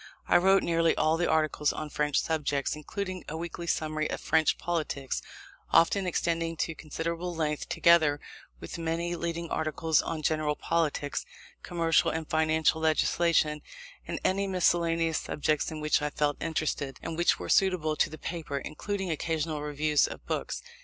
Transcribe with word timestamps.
I 0.27 0.37
wrote 0.37 0.63
nearly 0.63 0.95
all 0.97 1.15
the 1.15 1.29
articles 1.29 1.71
on 1.71 1.91
French 1.91 2.19
subjects, 2.19 2.75
including 2.75 3.23
a 3.29 3.37
weekly 3.37 3.67
summary 3.67 4.09
of 4.09 4.19
French 4.19 4.57
politics, 4.57 5.21
often 5.69 6.07
extending 6.07 6.57
to 6.57 6.73
considerable 6.73 7.35
length; 7.35 7.69
together 7.69 8.19
with 8.59 8.79
many 8.79 9.15
leading 9.15 9.51
articles 9.51 10.01
on 10.01 10.23
general 10.23 10.55
politics, 10.55 11.23
commercial 11.61 12.09
and 12.09 12.27
financial 12.27 12.81
legislation, 12.81 13.61
and 14.07 14.19
any 14.25 14.47
miscellaneous 14.47 15.19
subjects 15.19 15.69
in 15.69 15.81
which 15.81 16.01
I 16.01 16.09
felt 16.09 16.41
interested, 16.41 16.97
and 17.03 17.15
which 17.15 17.37
were 17.37 17.47
suitable 17.47 17.95
to 17.97 18.09
the 18.09 18.17
paper, 18.17 18.57
including 18.57 19.11
occasional 19.11 19.61
reviews 19.61 20.07
of 20.07 20.25
books. 20.25 20.63